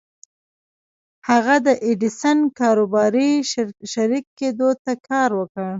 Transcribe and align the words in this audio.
هغه 1.29 1.55
د 1.65 1.67
ايډېسن 1.85 2.37
کاروباري 2.59 3.31
شريک 3.93 4.25
کېدو 4.39 4.69
ته 4.83 4.91
کار 5.07 5.29
وکړ. 5.39 5.67